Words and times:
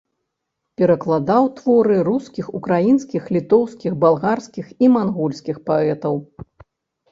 Перакладаў 0.81 1.43
творы 1.59 1.97
рускіх, 2.07 2.49
украінскіх, 2.61 3.29
літоўскіх, 3.37 3.91
балгарскіх 4.07 4.75
і 4.87 4.93
мангольскіх 4.97 5.63
паэтаў. 5.71 6.15